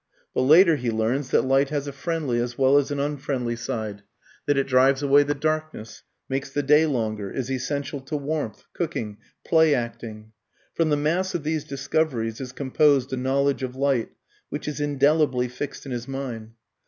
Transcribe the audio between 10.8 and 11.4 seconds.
the mass